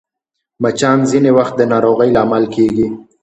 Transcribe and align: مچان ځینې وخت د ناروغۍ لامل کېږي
مچان 0.61 0.99
ځینې 1.11 1.31
وخت 1.37 1.53
د 1.57 1.61
ناروغۍ 1.71 2.09
لامل 2.15 2.43
کېږي 2.55 2.87